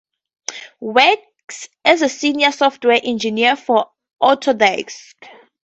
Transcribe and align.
Works 0.79 1.69
as 1.85 2.01
a 2.01 2.09
Senior 2.09 2.51
Software 2.53 2.99
Engineer 3.03 3.55
for 3.55 3.91
Autodesk. 4.19 5.13